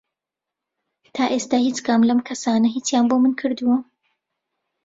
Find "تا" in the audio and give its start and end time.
1.15-1.23